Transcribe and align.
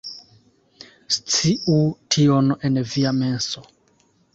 Sciu 1.17 1.77
tion 2.15 2.51
en 2.71 2.85
via 2.95 3.17
menso 3.23 3.69